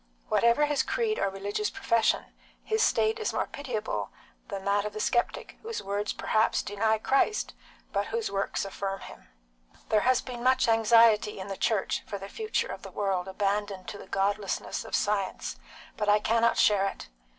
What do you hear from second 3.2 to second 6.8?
more pitiable than that of the sceptic, whose words perhaps